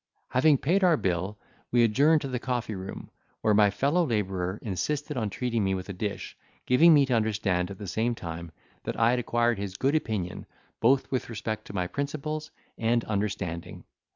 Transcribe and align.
Having 0.29 0.57
paid 0.57 0.83
our 0.83 0.97
bill, 0.97 1.37
we 1.69 1.83
adjourned 1.83 2.21
to 2.21 2.27
the 2.27 2.39
coffee 2.39 2.73
room, 2.73 3.11
where 3.41 3.53
my 3.53 3.69
fellow 3.69 4.03
labourer 4.03 4.57
insisted 4.63 5.15
on 5.15 5.29
treating 5.29 5.63
me 5.63 5.75
with 5.75 5.89
a 5.89 5.93
dish, 5.93 6.35
giving 6.65 6.91
me 6.91 7.05
to 7.05 7.13
understand, 7.13 7.69
at 7.69 7.77
the 7.77 7.85
same 7.85 8.15
time, 8.15 8.51
that 8.83 8.99
I 8.99 9.11
had 9.11 9.19
acquired 9.19 9.59
his 9.59 9.77
good 9.77 9.93
opinion, 9.93 10.47
both 10.79 11.11
with 11.11 11.29
respect 11.29 11.65
to 11.65 11.73
my 11.75 11.85
principles 11.85 12.49
and 12.79 13.05
understanding. 13.05 13.83